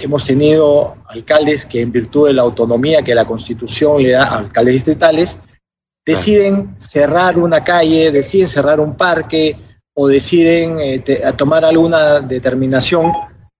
hemos 0.00 0.24
tenido 0.24 0.96
alcaldes 1.08 1.66
que 1.66 1.80
en 1.80 1.90
virtud 1.90 2.28
de 2.28 2.34
la 2.34 2.42
autonomía 2.42 3.02
que 3.02 3.14
la 3.14 3.24
constitución 3.24 4.02
le 4.02 4.12
da 4.12 4.22
a 4.22 4.38
alcaldes 4.38 4.74
distritales, 4.74 5.40
deciden 6.06 6.78
cerrar 6.78 7.36
una 7.36 7.64
calle, 7.64 8.12
deciden 8.12 8.46
cerrar 8.46 8.78
un 8.78 8.96
parque 8.96 9.58
o 9.96 10.06
deciden 10.06 10.78
eh, 10.78 11.02
tomar 11.36 11.64
alguna 11.64 12.20
determinación 12.20 13.12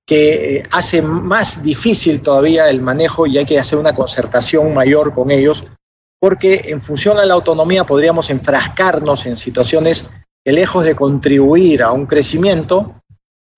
que 0.07 0.59
eh, 0.59 0.63
hace 0.71 1.03
más 1.03 1.63
difícil 1.63 2.23
todavía 2.23 2.71
el 2.71 2.81
manejo 2.81 3.27
y 3.27 3.39
hay 3.39 3.45
que 3.45 3.59
hacer 3.59 3.77
una 3.77 3.93
concertación 3.93 4.73
mayor 4.73 5.13
con 5.13 5.33
ellos, 5.33 5.65
porque 6.21 6.63
en 6.67 6.81
función 6.81 7.19
a 7.19 7.25
la 7.25 7.35
autonomía 7.35 7.85
podríamos 7.85 8.31
enfrascarnos 8.31 9.27
en 9.27 9.37
situaciones 9.37 10.09
que 10.45 10.53
lejos 10.53 10.85
de 10.85 10.95
contribuir 10.95 11.83
a 11.83 11.91
un 11.91 12.07
crecimiento, 12.07 12.96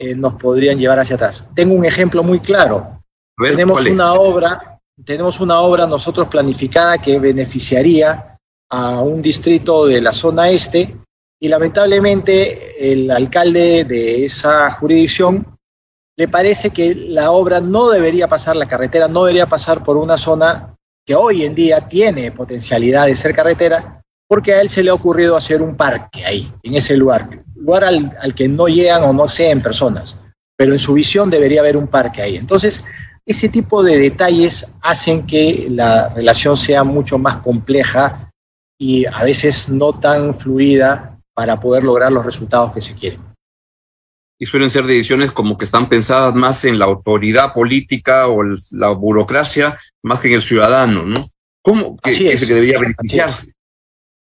eh, 0.00 0.14
nos 0.14 0.34
podrían 0.34 0.78
llevar 0.78 1.00
hacia 1.00 1.16
atrás. 1.16 1.50
Tengo 1.54 1.74
un 1.74 1.84
ejemplo 1.84 2.22
muy 2.22 2.38
claro. 2.38 3.02
tenemos 3.36 3.84
una 3.84 4.14
obra, 4.14 4.80
tenemos 5.04 5.40
una 5.40 5.60
obra 5.60 5.86
nosotros 5.86 6.28
planificada 6.28 6.98
que 6.98 7.18
beneficiaría 7.18 8.38
a 8.70 9.00
un 9.02 9.20
distrito 9.20 9.86
de 9.86 10.00
la 10.00 10.12
zona 10.12 10.50
este 10.50 10.96
y 11.40 11.48
lamentablemente 11.48 12.92
el 12.92 13.10
alcalde 13.10 13.84
de 13.84 14.24
esa 14.24 14.70
jurisdicción 14.70 15.58
le 16.16 16.28
parece 16.28 16.70
que 16.70 16.94
la 16.94 17.32
obra 17.32 17.60
no 17.60 17.90
debería 17.90 18.28
pasar, 18.28 18.54
la 18.54 18.68
carretera 18.68 19.08
no 19.08 19.24
debería 19.24 19.46
pasar 19.46 19.82
por 19.82 19.96
una 19.96 20.16
zona 20.16 20.76
que 21.04 21.14
hoy 21.14 21.44
en 21.44 21.54
día 21.54 21.88
tiene 21.88 22.32
potencialidad 22.32 23.06
de 23.06 23.16
ser 23.16 23.34
carretera, 23.34 24.02
porque 24.28 24.52
a 24.52 24.60
él 24.60 24.68
se 24.68 24.82
le 24.82 24.90
ha 24.90 24.94
ocurrido 24.94 25.36
hacer 25.36 25.62
un 25.62 25.76
parque 25.76 26.24
ahí, 26.24 26.52
en 26.62 26.74
ese 26.74 26.96
lugar 26.96 27.44
lugar 27.58 27.84
al, 27.84 28.34
que 28.34 28.48
no 28.48 28.68
llegan 28.68 29.04
o 29.04 29.12
no 29.12 29.28
sean 29.28 29.60
personas, 29.60 30.16
pero 30.56 30.72
en 30.72 30.78
su 30.78 30.94
visión 30.94 31.30
debería 31.30 31.60
haber 31.60 31.76
un 31.76 31.88
parque 31.88 32.22
ahí. 32.22 32.36
Entonces, 32.36 32.84
ese 33.26 33.48
tipo 33.48 33.82
de 33.82 33.98
detalles 33.98 34.66
hacen 34.80 35.26
que 35.26 35.66
la 35.70 36.08
relación 36.08 36.56
sea 36.56 36.84
mucho 36.84 37.18
más 37.18 37.38
compleja 37.38 38.30
y 38.78 39.04
a 39.06 39.24
veces 39.24 39.68
no 39.68 39.98
tan 39.98 40.38
fluida 40.38 41.18
para 41.34 41.60
poder 41.60 41.84
lograr 41.84 42.10
los 42.10 42.24
resultados 42.24 42.72
que 42.72 42.80
se 42.80 42.94
quieren. 42.94 43.20
Y 44.40 44.46
suelen 44.46 44.70
ser 44.70 44.84
decisiones 44.84 45.32
como 45.32 45.58
que 45.58 45.64
están 45.64 45.88
pensadas 45.88 46.34
más 46.34 46.64
en 46.64 46.78
la 46.78 46.84
autoridad 46.84 47.52
política 47.52 48.28
o 48.28 48.42
la 48.70 48.90
burocracia 48.90 49.78
más 50.02 50.20
que 50.20 50.28
en 50.28 50.34
el 50.34 50.42
ciudadano, 50.42 51.02
¿no? 51.04 51.28
¿Cómo 51.60 51.96
que, 51.96 52.10
es. 52.10 52.46
que 52.46 52.54
debería 52.54 52.78
beneficiarse? 52.78 53.52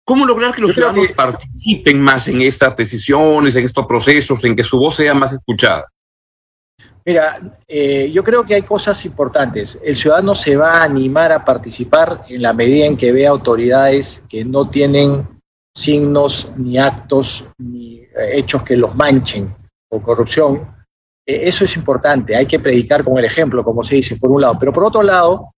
¿Cómo 0.07 0.25
lograr 0.25 0.55
que 0.55 0.61
los 0.63 0.73
ciudadanos 0.73 1.09
participen 1.17 2.01
más 2.01 2.29
en 2.29 2.41
estas 2.41 2.77
decisiones, 2.77 3.57
en 3.57 3.65
estos 3.65 3.87
procesos, 3.87 4.45
en 4.45 4.55
que 4.55 4.63
su 4.63 4.79
voz 4.79 4.95
sea 4.95 5.15
más 5.15 5.33
escuchada? 5.33 5.85
Mira, 7.05 7.41
eh, 7.67 8.13
yo 8.15 8.23
creo 8.23 8.47
que 8.47 8.55
hay 8.55 8.63
cosas 8.63 9.05
importantes. 9.05 9.81
El 9.83 9.97
ciudadano 9.97 10.37
se 10.37 10.57
va 10.57 10.75
a 10.75 10.85
animar 10.85 11.33
a 11.33 11.45
participar 11.45 12.25
en 12.29 12.41
la 12.41 12.53
medida 12.53 12.87
en 12.87 12.97
que 12.97 13.11
vea 13.11 13.31
autoridades 13.31 14.23
que 14.29 14.45
no 14.45 14.71
tienen 14.71 15.27
signos 15.75 16.53
ni 16.57 16.79
actos 16.79 17.51
ni 17.59 17.97
eh, 17.97 18.31
hechos 18.35 18.63
que 18.63 18.77
los 18.77 18.95
manchen 18.95 19.53
o 19.91 20.01
corrupción. 20.01 20.73
Eh, 21.27 21.49
eso 21.49 21.65
es 21.65 21.75
importante, 21.77 22.37
hay 22.37 22.47
que 22.47 22.61
predicar 22.61 23.03
con 23.03 23.19
el 23.19 23.25
ejemplo, 23.25 23.65
como 23.65 23.83
se 23.83 23.97
dice, 23.97 24.15
por 24.15 24.31
un 24.31 24.41
lado. 24.41 24.57
Pero 24.57 24.73
por 24.73 24.85
otro 24.85 25.03
lado, 25.03 25.53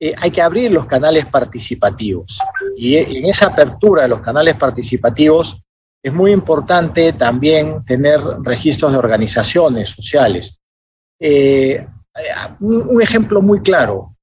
eh, 0.00 0.14
hay 0.16 0.30
que 0.30 0.42
abrir 0.42 0.72
los 0.72 0.86
canales 0.86 1.26
participativos. 1.26 2.38
Y 2.76 2.96
en 2.96 3.24
esa 3.26 3.46
apertura 3.46 4.02
de 4.02 4.08
los 4.08 4.20
canales 4.20 4.54
participativos 4.56 5.60
es 6.02 6.12
muy 6.12 6.30
importante 6.30 7.12
también 7.12 7.84
tener 7.84 8.20
registros 8.42 8.92
de 8.92 8.98
organizaciones 8.98 9.90
sociales. 9.90 10.60
Eh, 11.20 11.84
un, 12.60 13.02
ejemplo 13.02 13.42
muy 13.42 13.60
claro. 13.60 14.14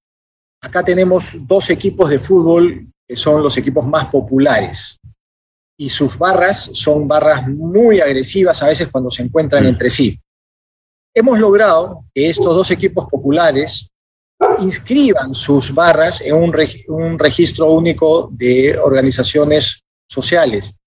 Acá 0.61 0.83
tenemos 0.83 1.35
dos 1.45 1.69
equipos 1.69 2.09
de 2.09 2.19
fútbol 2.19 2.87
que 3.07 3.15
son 3.15 3.43
los 3.43 3.57
equipos 3.57 3.85
más 3.85 4.07
populares. 4.07 4.99
Y 5.77 5.89
sus 5.89 6.17
barras 6.17 6.71
son 6.73 7.07
barras 7.07 7.47
muy 7.47 7.99
agresivas 7.99 8.63
a 8.63 8.67
veces 8.67 8.87
cuando 8.89 9.11
se 9.11 9.23
encuentran 9.23 9.65
mm. 9.65 9.67
entre 9.67 9.89
sí. 9.89 10.17
Hemos 11.13 11.37
logrado 11.37 12.05
que 12.13 12.29
estos 12.29 12.55
dos 12.55 12.71
equipos 12.71 13.07
populares 13.09 13.89
inscriban 14.59 15.33
sus 15.33 15.73
barras 15.73 16.21
en 16.21 16.35
un, 16.35 17.19
registro 17.19 17.71
único 17.71 18.29
de 18.31 18.77
organizaciones 18.77 19.83
sociales 20.07 20.79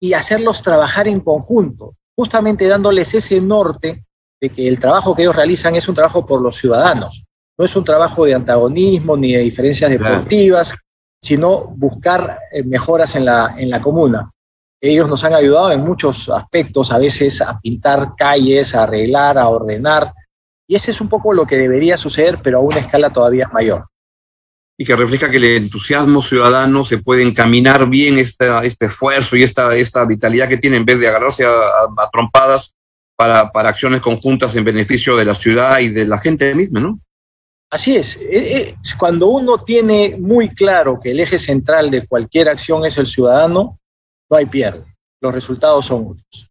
y 0.00 0.14
hacerlos 0.14 0.62
trabajar 0.62 1.06
en 1.06 1.20
conjunto, 1.20 1.96
justamente 2.16 2.66
dándoles 2.66 3.14
ese 3.14 3.40
norte 3.40 4.04
de 4.40 4.50
que 4.50 4.66
el 4.66 4.78
trabajo 4.78 5.14
que 5.14 5.22
ellos 5.22 5.36
realizan 5.36 5.76
es 5.76 5.88
un 5.88 5.94
trabajo 5.94 6.26
por 6.26 6.40
los 6.40 6.56
ciudadanos, 6.56 7.24
no 7.56 7.64
es 7.64 7.76
un 7.76 7.84
trabajo 7.84 8.24
de 8.24 8.34
antagonismo 8.34 9.16
ni 9.16 9.32
de 9.32 9.40
diferencias 9.40 9.90
deportivas, 9.90 10.74
sino 11.20 11.66
buscar 11.76 12.38
eh, 12.50 12.64
mejoras 12.64 13.14
en 13.14 13.26
la, 13.26 13.54
en 13.56 13.70
la 13.70 13.80
comuna. 13.80 14.32
Ellos 14.80 15.08
nos 15.08 15.22
han 15.22 15.34
ayudado 15.34 15.70
en 15.70 15.82
muchos 15.82 16.28
aspectos, 16.28 16.90
a 16.90 16.98
veces 16.98 17.40
a 17.40 17.60
pintar 17.60 18.14
calles, 18.16 18.74
a 18.74 18.82
arreglar, 18.82 19.38
a 19.38 19.48
ordenar, 19.48 20.12
y 20.72 20.74
ese 20.74 20.90
es 20.90 21.02
un 21.02 21.08
poco 21.10 21.34
lo 21.34 21.44
que 21.44 21.58
debería 21.58 21.98
suceder, 21.98 22.40
pero 22.42 22.56
a 22.56 22.62
una 22.62 22.78
escala 22.78 23.10
todavía 23.10 23.46
mayor. 23.52 23.88
Y 24.78 24.86
que 24.86 24.96
refleja 24.96 25.30
que 25.30 25.36
el 25.36 25.44
entusiasmo 25.44 26.22
ciudadano 26.22 26.86
se 26.86 26.96
puede 26.96 27.20
encaminar 27.20 27.86
bien 27.90 28.18
este, 28.18 28.46
este 28.66 28.86
esfuerzo 28.86 29.36
y 29.36 29.42
esta, 29.42 29.76
esta 29.76 30.02
vitalidad 30.06 30.48
que 30.48 30.56
tiene 30.56 30.78
en 30.78 30.86
vez 30.86 30.98
de 30.98 31.08
agarrarse 31.08 31.44
a, 31.44 32.10
trompadas 32.10 32.74
para, 33.14 33.52
para, 33.52 33.68
acciones 33.68 34.00
conjuntas 34.00 34.56
en 34.56 34.64
beneficio 34.64 35.14
de 35.14 35.26
la 35.26 35.34
ciudad 35.34 35.78
y 35.80 35.88
de 35.88 36.06
la 36.06 36.16
gente 36.16 36.54
misma, 36.54 36.80
¿no? 36.80 36.98
Así 37.68 37.94
es. 37.94 38.16
E, 38.16 38.56
e, 38.56 38.76
cuando 38.98 39.26
uno 39.26 39.62
tiene 39.62 40.16
muy 40.18 40.48
claro 40.48 40.98
que 40.98 41.10
el 41.10 41.20
eje 41.20 41.38
central 41.38 41.90
de 41.90 42.06
cualquier 42.06 42.48
acción 42.48 42.86
es 42.86 42.96
el 42.96 43.06
ciudadano, 43.06 43.78
no 44.30 44.36
hay 44.38 44.46
pierde. 44.46 44.86
Los 45.20 45.34
resultados 45.34 45.84
son 45.84 46.12
otros. 46.12 46.50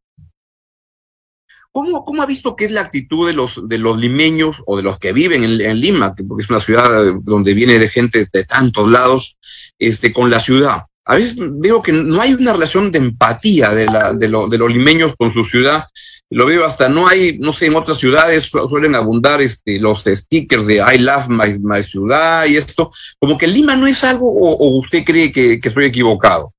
¿Cómo, 1.74 2.04
¿Cómo, 2.04 2.22
ha 2.22 2.26
visto 2.26 2.56
que 2.56 2.66
es 2.66 2.72
la 2.72 2.82
actitud 2.82 3.28
de 3.28 3.34
los, 3.34 3.62
de 3.68 3.78
los 3.78 3.98
limeños 3.98 4.62
o 4.66 4.76
de 4.76 4.84
los 4.84 5.00
que 5.00 5.14
viven 5.14 5.44
en, 5.44 5.80
Lima, 5.80 6.14
porque 6.28 6.44
es 6.44 6.50
una 6.50 6.60
ciudad 6.60 7.08
eh, 7.08 7.14
donde 7.22 7.54
viene 7.54 7.80
de 7.80 7.88
gente 7.88 8.28
de 8.32 8.44
tantos 8.44 8.90
lados, 8.90 9.38
este, 9.80 10.12
con 10.12 10.30
la 10.30 10.42
ciudad? 10.42 10.84
A 11.06 11.16
veces 11.16 11.36
veo 11.38 11.82
que 11.82 11.94
no 11.94 12.22
hay 12.22 12.34
una 12.34 12.52
relación 12.52 12.92
de 12.92 13.00
empatía 13.00 13.70
de, 13.70 13.86
la, 13.86 14.14
de, 14.14 14.28
de 14.28 14.58
los 14.58 14.70
limeños 14.70 15.14
con 15.18 15.34
su 15.34 15.46
ciudad. 15.46 15.86
Lo 16.30 16.46
veo 16.46 16.66
hasta, 16.66 16.90
no 16.90 17.08
hay, 17.08 17.38
no 17.40 17.54
sé, 17.54 17.68
en 17.68 17.76
otras 17.76 17.98
ciudades 17.98 18.50
suelen 18.50 18.96
abundar 18.96 19.42
este, 19.42 19.80
los 19.80 20.04
stickers 20.04 20.66
de 20.66 20.76
I 20.76 20.98
love 20.98 21.28
my, 21.30 21.84
ciudad 21.84 22.46
y 22.48 22.58
esto. 22.58 22.92
Como 23.18 23.38
que 23.38 23.48
Lima 23.48 23.78
no 23.78 23.88
es 23.88 24.04
algo, 24.04 24.30
o, 24.30 24.78
usted 24.78 25.04
cree 25.06 25.32
que 25.32 25.60
estoy 25.62 25.86
equivocado. 25.86 26.54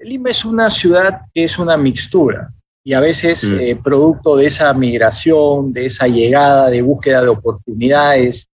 Lima 0.00 0.30
es 0.30 0.44
una 0.44 0.68
ciudad 0.68 1.22
que 1.32 1.44
es 1.44 1.58
una 1.58 1.76
mixtura 1.76 2.52
y 2.88 2.94
a 2.94 3.00
veces 3.00 3.44
mm. 3.44 3.60
eh, 3.60 3.76
producto 3.76 4.34
de 4.34 4.46
esa 4.46 4.72
migración, 4.72 5.74
de 5.74 5.84
esa 5.84 6.08
llegada, 6.08 6.70
de 6.70 6.80
búsqueda 6.80 7.20
de 7.20 7.28
oportunidades 7.28 8.48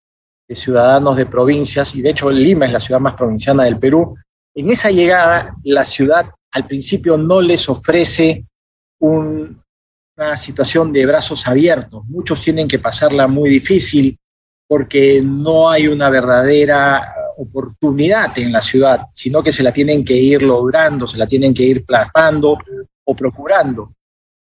de 0.49 0.57
ciudadanos 0.57 1.17
de 1.17 1.27
provincias, 1.27 1.95
y 1.95 2.03
de 2.03 2.11
hecho 2.11 2.33
Lima 2.33 2.67
es 2.67 2.73
la 2.73 2.81
ciudad 2.81 2.99
más 2.99 3.15
provinciana 3.15 3.63
del 3.63 3.79
Perú, 3.79 4.17
en 4.53 4.71
esa 4.71 4.91
llegada 4.91 5.55
la 5.63 5.85
ciudad 5.85 6.27
al 6.51 6.67
principio 6.67 7.17
no 7.17 7.41
les 7.41 7.69
ofrece 7.69 8.45
una 8.99 10.37
situación 10.37 10.93
de 10.93 11.07
brazos 11.07 11.47
abiertos, 11.47 12.05
muchos 12.07 12.43
tienen 12.43 12.67
que 12.67 12.81
pasarla 12.81 13.29
muy 13.29 13.49
difícil 13.49 14.19
porque 14.67 15.23
no 15.25 15.71
hay 15.71 15.87
una 15.87 16.11
verdadera 16.11 17.15
oportunidad 17.37 18.37
en 18.37 18.51
la 18.51 18.61
ciudad, 18.61 19.07
sino 19.13 19.45
que 19.45 19.53
se 19.53 19.63
la 19.63 19.73
tienen 19.73 20.05
que 20.05 20.17
ir 20.17 20.43
logrando, 20.43 21.07
se 21.07 21.19
la 21.19 21.29
tienen 21.29 21.55
que 21.55 21.63
ir 21.63 21.85
plasmando 21.85 22.59
o 23.05 23.15
procurando. 23.15 23.93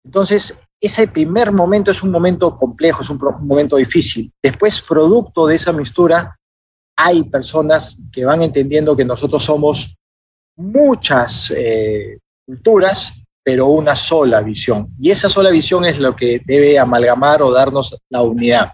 Entonces, 0.03 0.61
ese 0.81 1.07
primer 1.07 1.51
momento 1.51 1.91
es 1.91 2.03
un 2.03 2.11
momento 2.11 2.55
complejo, 2.55 3.01
es 3.01 3.09
un, 3.09 3.17
momento 3.41 3.77
difícil. 3.77 4.31
Después, 4.43 4.81
producto 4.81 5.47
de 5.47 5.55
esa 5.55 5.71
mistura, 5.71 6.37
hay 6.97 7.23
personas 7.23 8.01
que 8.11 8.25
van 8.25 8.43
entendiendo 8.43 8.95
que 8.95 9.05
nosotros 9.05 9.43
somos 9.43 9.97
muchas 10.57 11.51
eh, 11.55 12.19
culturas, 12.45 13.23
pero 13.43 13.67
una 13.67 13.95
sola 13.95 14.41
visión. 14.41 14.89
Y 14.99 15.09
esa 15.11 15.29
sola 15.29 15.49
visión 15.49 15.85
es 15.85 15.97
lo 15.99 16.15
que 16.15 16.41
debe 16.45 16.77
amalgamar 16.77 17.41
o 17.41 17.51
darnos 17.51 17.95
la 18.09 18.21
unidad. 18.21 18.73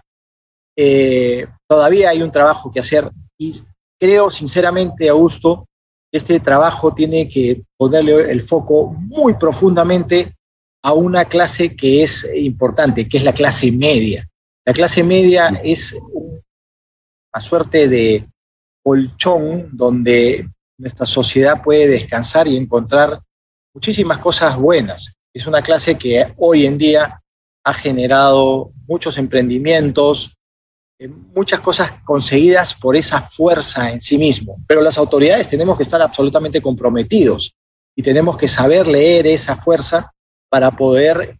Eh, 0.76 1.46
todavía 1.68 2.10
hay 2.10 2.22
un 2.22 2.30
trabajo 2.30 2.72
que 2.72 2.80
hacer 2.80 3.10
y 3.38 3.54
creo 3.98 4.30
sinceramente, 4.30 5.08
Augusto, 5.08 5.66
este 6.12 6.40
trabajo 6.40 6.92
tiene 6.92 7.28
que 7.28 7.62
ponerle 7.76 8.30
el 8.32 8.42
foco 8.42 8.92
muy 8.92 9.34
profundamente 9.34 10.34
a 10.82 10.92
una 10.92 11.26
clase 11.26 11.76
que 11.76 12.02
es 12.02 12.26
importante, 12.34 13.08
que 13.08 13.18
es 13.18 13.24
la 13.24 13.34
clase 13.34 13.70
media. 13.72 14.28
La 14.64 14.72
clase 14.72 15.02
media 15.02 15.60
es 15.62 15.94
una 16.12 17.40
suerte 17.40 17.88
de 17.88 18.26
colchón 18.82 19.68
donde 19.72 20.48
nuestra 20.78 21.06
sociedad 21.06 21.62
puede 21.62 21.86
descansar 21.86 22.48
y 22.48 22.56
encontrar 22.56 23.20
muchísimas 23.74 24.18
cosas 24.18 24.56
buenas. 24.56 25.14
Es 25.34 25.46
una 25.46 25.62
clase 25.62 25.96
que 25.96 26.34
hoy 26.38 26.66
en 26.66 26.78
día 26.78 27.20
ha 27.64 27.74
generado 27.74 28.72
muchos 28.86 29.18
emprendimientos, 29.18 30.36
eh, 30.98 31.08
muchas 31.08 31.60
cosas 31.60 31.92
conseguidas 32.04 32.74
por 32.74 32.96
esa 32.96 33.20
fuerza 33.20 33.90
en 33.90 34.00
sí 34.00 34.18
mismo. 34.18 34.56
Pero 34.66 34.80
las 34.80 34.98
autoridades 34.98 35.48
tenemos 35.48 35.76
que 35.76 35.82
estar 35.82 36.00
absolutamente 36.00 36.62
comprometidos 36.62 37.54
y 37.94 38.02
tenemos 38.02 38.36
que 38.36 38.48
saber 38.48 38.86
leer 38.86 39.26
esa 39.26 39.56
fuerza 39.56 40.12
para 40.50 40.70
poder 40.72 41.38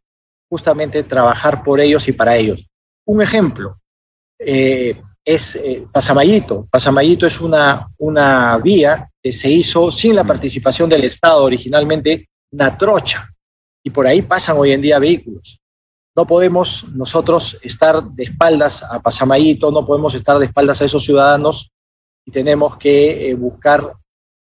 justamente 0.49 1.03
trabajar 1.03 1.63
por 1.63 1.81
ellos 1.81 2.09
y 2.09 2.13
para 2.13 2.37
ellos. 2.37 2.67
Un 3.07 3.21
ejemplo 3.21 3.75
eh, 4.39 4.99
es 5.25 5.57
eh, 5.57 5.87
Pasamayito. 5.93 6.67
Pasamayito 6.71 7.27
es 7.27 7.41
una, 7.41 7.89
una 7.99 8.57
vía 8.59 9.11
que 9.23 9.33
se 9.33 9.51
hizo 9.51 9.91
sin 9.91 10.15
la 10.15 10.25
participación 10.25 10.89
del 10.89 11.05
Estado 11.05 11.45
originalmente, 11.45 12.29
una 12.53 12.77
trocha, 12.77 13.29
y 13.85 13.91
por 13.91 14.07
ahí 14.07 14.23
pasan 14.23 14.57
hoy 14.59 14.73
en 14.73 14.81
día 14.81 14.99
vehículos. 14.99 15.61
No 16.17 16.27
podemos 16.27 16.89
nosotros 16.89 17.59
estar 17.63 18.03
de 18.03 18.25
espaldas 18.25 18.83
a 18.83 19.01
Pasamayito, 19.01 19.71
no 19.71 19.87
podemos 19.87 20.15
estar 20.15 20.39
de 20.39 20.47
espaldas 20.47 20.83
a 20.83 20.85
esos 20.85 21.05
ciudadanos 21.05 21.71
y 22.27 22.31
tenemos 22.31 22.77
que 22.77 23.31
eh, 23.31 23.35
buscar 23.35 23.95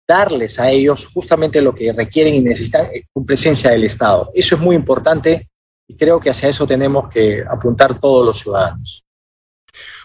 darles 0.08 0.58
a 0.58 0.70
ellos 0.70 1.06
justamente 1.06 1.60
lo 1.60 1.74
que 1.74 1.92
requieren 1.92 2.34
y 2.34 2.40
necesitan 2.40 2.86
eh, 2.86 3.04
con 3.12 3.26
presencia 3.26 3.70
del 3.70 3.84
Estado. 3.84 4.30
Eso 4.34 4.54
es 4.54 4.60
muy 4.60 4.74
importante 4.74 5.50
y 5.86 5.94
creo 5.94 6.18
que 6.18 6.30
hacia 6.30 6.48
eso 6.48 6.66
tenemos 6.66 7.10
que 7.10 7.44
apuntar 7.48 8.00
todos 8.00 8.24
los 8.24 8.38
ciudadanos. 8.38 9.04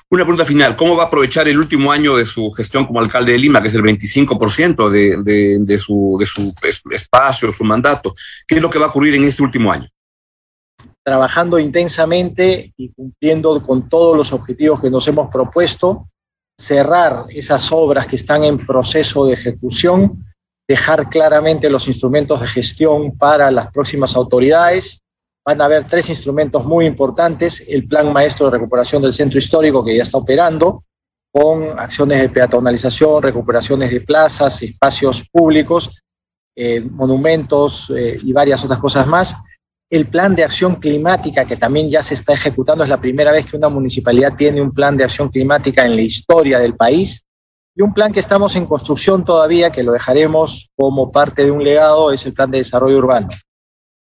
Una 0.09 0.23
pregunta 0.25 0.45
final, 0.45 0.75
¿cómo 0.75 0.95
va 0.95 1.05
a 1.05 1.07
aprovechar 1.07 1.47
el 1.47 1.57
último 1.57 1.91
año 1.91 2.17
de 2.17 2.25
su 2.25 2.51
gestión 2.51 2.85
como 2.85 2.99
alcalde 2.99 3.31
de 3.31 3.39
Lima, 3.39 3.61
que 3.61 3.69
es 3.69 3.73
el 3.73 3.81
25% 3.81 4.89
de, 4.89 5.59
de, 5.59 5.77
su, 5.77 6.17
de 6.19 6.25
su 6.25 6.53
espacio, 6.91 7.51
su 7.51 7.63
mandato? 7.63 8.13
¿Qué 8.45 8.55
es 8.55 8.61
lo 8.61 8.69
que 8.69 8.77
va 8.77 8.85
a 8.85 8.89
ocurrir 8.89 9.15
en 9.15 9.23
este 9.23 9.41
último 9.41 9.71
año? 9.71 9.87
Trabajando 11.03 11.57
intensamente 11.57 12.73
y 12.77 12.89
cumpliendo 12.89 13.59
con 13.61 13.89
todos 13.89 14.15
los 14.15 14.31
objetivos 14.33 14.81
que 14.81 14.91
nos 14.91 15.07
hemos 15.07 15.31
propuesto, 15.31 16.07
cerrar 16.57 17.25
esas 17.29 17.71
obras 17.71 18.07
que 18.07 18.15
están 18.15 18.43
en 18.43 18.57
proceso 18.57 19.25
de 19.25 19.33
ejecución, 19.33 20.25
dejar 20.67 21.09
claramente 21.09 21.69
los 21.69 21.87
instrumentos 21.87 22.39
de 22.39 22.47
gestión 22.47 23.17
para 23.17 23.51
las 23.51 23.71
próximas 23.71 24.15
autoridades. 24.15 25.01
Van 25.45 25.61
a 25.61 25.65
haber 25.65 25.85
tres 25.85 26.09
instrumentos 26.09 26.63
muy 26.65 26.85
importantes, 26.85 27.63
el 27.67 27.87
Plan 27.87 28.13
Maestro 28.13 28.45
de 28.45 28.57
Recuperación 28.57 29.01
del 29.01 29.13
Centro 29.13 29.37
Histórico 29.37 29.83
que 29.83 29.97
ya 29.97 30.03
está 30.03 30.17
operando, 30.17 30.83
con 31.31 31.77
acciones 31.79 32.21
de 32.21 32.29
peatonalización, 32.29 33.23
recuperaciones 33.23 33.91
de 33.91 34.01
plazas, 34.01 34.61
espacios 34.61 35.27
públicos, 35.29 36.01
eh, 36.55 36.81
monumentos 36.81 37.91
eh, 37.95 38.15
y 38.21 38.31
varias 38.31 38.63
otras 38.63 38.79
cosas 38.79 39.07
más 39.07 39.35
el 39.93 40.07
plan 40.07 40.35
de 40.35 40.43
acción 40.43 40.77
climática 40.77 41.45
que 41.45 41.55
también 41.55 41.87
ya 41.87 42.01
se 42.01 42.15
está 42.15 42.33
ejecutando. 42.33 42.83
Es 42.83 42.89
la 42.89 42.99
primera 42.99 43.31
vez 43.31 43.45
que 43.45 43.57
una 43.57 43.69
municipalidad 43.69 44.35
tiene 44.35 44.59
un 44.59 44.73
plan 44.73 44.97
de 44.97 45.03
acción 45.03 45.29
climática 45.29 45.85
en 45.85 45.95
la 45.95 46.01
historia 46.01 46.57
del 46.57 46.75
país. 46.75 47.23
Y 47.75 47.83
un 47.83 47.93
plan 47.93 48.11
que 48.11 48.19
estamos 48.19 48.55
en 48.55 48.65
construcción 48.65 49.23
todavía, 49.23 49.71
que 49.71 49.83
lo 49.83 49.93
dejaremos 49.93 50.71
como 50.75 51.11
parte 51.11 51.45
de 51.45 51.51
un 51.51 51.63
legado, 51.63 52.11
es 52.11 52.25
el 52.25 52.33
plan 52.33 52.49
de 52.49 52.57
desarrollo 52.57 52.97
urbano. 52.97 53.29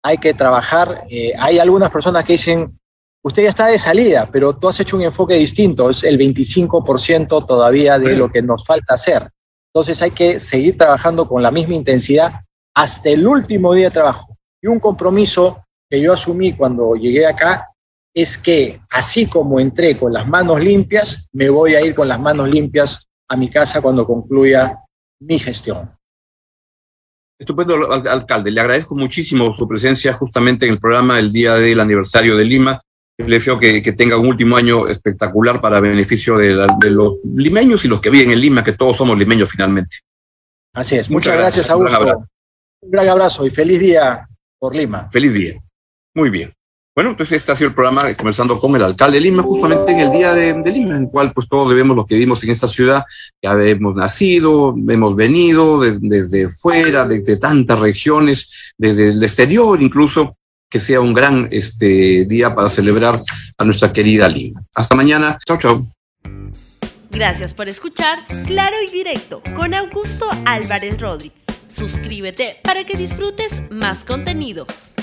Hay 0.04 0.18
que 0.18 0.34
trabajar. 0.34 1.06
Eh, 1.10 1.32
hay 1.40 1.60
algunas 1.60 1.90
personas 1.90 2.26
que 2.26 2.34
dicen, 2.34 2.78
usted 3.24 3.44
ya 3.44 3.50
está 3.50 3.68
de 3.68 3.80
salida, 3.80 4.28
pero 4.30 4.58
tú 4.58 4.68
has 4.68 4.82
hecho 4.82 4.98
un 4.98 5.04
enfoque 5.04 5.36
distinto. 5.36 5.90
Es 5.90 6.04
el 6.04 6.20
25% 6.20 7.48
todavía 7.48 7.98
de 7.98 8.18
lo 8.18 8.30
que 8.30 8.42
nos 8.42 8.66
falta 8.66 8.96
hacer. 8.96 9.30
Entonces 9.74 10.02
hay 10.02 10.12
que 10.12 10.42
seguir 10.42 10.78
trabajando 10.78 11.26
con 11.26 11.42
la 11.42 11.52
misma 11.52 11.76
intensidad 11.76 12.34
hasta 12.76 13.12
el 13.12 13.26
último 13.26 13.74
día 13.74 13.86
de 13.86 13.92
trabajo. 13.92 14.36
Y 14.62 14.68
un 14.68 14.82
compromiso 14.82 15.64
que 15.90 16.00
yo 16.00 16.14
asumí 16.14 16.54
cuando 16.54 16.96
llegué 16.96 17.26
acá 17.26 17.70
es 18.14 18.38
que 18.38 18.82
así 18.90 19.26
como 19.26 19.60
entré 19.60 19.98
con 19.98 20.14
las 20.14 20.28
manos 20.28 20.60
limpias, 20.62 21.30
me 21.34 21.50
voy 21.50 21.76
a 21.76 21.82
ir 21.82 21.96
con 21.96 22.08
las 22.08 22.20
manos 22.20 22.50
limpias 22.50 23.08
a 23.28 23.38
mi 23.38 23.50
casa 23.50 23.82
cuando 23.82 24.06
concluya 24.06 24.78
mi 25.22 25.40
gestión. 25.40 25.92
Estupendo, 27.40 27.92
alcalde. 27.92 28.52
Le 28.52 28.60
agradezco 28.60 28.96
muchísimo 28.96 29.56
su 29.56 29.68
presencia 29.68 30.12
justamente 30.14 30.66
en 30.66 30.74
el 30.74 30.80
programa 30.80 31.20
el 31.20 31.32
día 31.32 31.54
del 31.54 31.80
aniversario 31.80 32.36
de 32.36 32.44
Lima. 32.44 32.82
Le 33.18 33.36
deseo 33.36 33.60
que, 33.60 33.82
tenga 33.94 34.18
un 34.18 34.28
último 34.28 34.58
año 34.58 34.88
espectacular 34.88 35.62
para 35.62 35.80
beneficio 35.80 36.38
de, 36.38 36.52
los 36.90 37.20
limeños 37.24 37.84
y 37.86 37.88
los 37.88 38.02
que 38.02 38.10
viven 38.10 38.32
en 38.32 38.40
Lima, 38.40 38.64
que 38.64 38.74
todos 38.74 38.98
somos 38.98 39.18
limeños 39.18 39.50
finalmente. 39.50 39.98
Así 40.74 40.98
es. 40.98 41.10
Muchas, 41.10 41.38
gracias, 41.38 41.70
Augusto. 41.70 42.26
Un 42.82 42.92
gran 42.92 43.10
abrazo 43.10 43.46
y 43.46 43.50
feliz 43.50 43.80
día 43.80 44.28
por 44.58 44.76
Lima. 44.76 45.10
Feliz 45.12 45.34
día. 45.34 45.54
Muy 46.20 46.30
bien. 46.30 46.52
Bueno, 46.94 47.12
entonces 47.12 47.38
este 47.38 47.54
ha 47.54 47.56
sido 47.56 47.70
el 47.70 47.74
programa 47.74 48.14
conversando 48.14 48.60
con 48.60 48.76
el 48.76 48.84
alcalde 48.84 49.20
de 49.20 49.22
Lima, 49.22 49.42
justamente 49.42 49.94
en 49.94 50.00
el 50.02 50.12
día 50.12 50.34
de, 50.34 50.54
Lima, 50.70 50.98
en 50.98 51.04
el 51.04 51.08
cual 51.10 51.32
pues 51.32 51.48
todos 51.48 51.70
debemos 51.70 51.96
lo 51.96 52.06
que 52.06 52.16
vimos 52.16 52.44
en 52.44 52.50
esta 52.50 52.68
ciudad, 52.68 53.06
ya 53.42 53.54
hemos 53.64 53.96
nacido, 53.96 54.76
hemos 54.90 55.16
venido 55.16 55.80
desde 55.80 56.50
fuera, 56.50 57.08
desde 57.08 57.38
tantas 57.38 57.80
regiones, 57.80 58.52
desde 58.78 59.12
el 59.12 59.24
exterior 59.24 59.82
incluso, 59.82 60.36
que 60.70 60.82
sea 60.82 61.00
un 61.00 61.14
gran 61.14 61.48
este, 61.52 62.26
día 62.26 62.54
para 62.54 62.68
celebrar 62.68 63.24
a 63.58 63.64
nuestra 63.64 63.94
querida 63.94 64.28
Lima. 64.28 64.62
Hasta 64.76 64.96
mañana. 64.96 65.40
Chao, 65.46 65.58
chao. 65.58 65.88
Gracias 67.12 67.54
por 67.54 67.70
escuchar 67.70 68.28
Claro 68.46 68.76
y 68.86 68.92
Directo 68.92 69.42
con 69.56 69.74
Augusto 69.74 70.30
Álvarez 70.46 71.00
Rodríguez. 71.00 71.40
Suscríbete 71.70 72.58
para 72.62 72.84
que 72.84 72.98
disfrutes 72.98 73.62
más 73.72 74.04
contenidos. 74.04 74.96